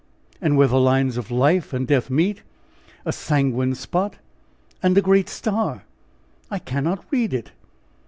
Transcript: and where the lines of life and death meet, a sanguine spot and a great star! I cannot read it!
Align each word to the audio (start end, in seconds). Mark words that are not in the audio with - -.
and 0.41 0.57
where 0.57 0.67
the 0.67 0.79
lines 0.79 1.15
of 1.15 1.29
life 1.29 1.73
and 1.73 1.85
death 1.85 2.09
meet, 2.09 2.41
a 3.05 3.11
sanguine 3.13 3.75
spot 3.75 4.15
and 4.81 4.97
a 4.97 4.99
great 5.01 5.29
star! 5.29 5.83
I 6.49 6.57
cannot 6.57 7.05
read 7.11 7.35
it! 7.35 7.51